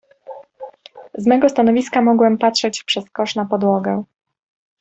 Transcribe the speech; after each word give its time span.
"Z 1.13 1.27
mego 1.27 1.49
stanowiska 1.49 2.01
mogłem 2.01 2.37
patrzeć 2.37 2.83
przez 2.83 3.09
kosz 3.09 3.35
na 3.35 3.45
podłogę." 3.45 4.03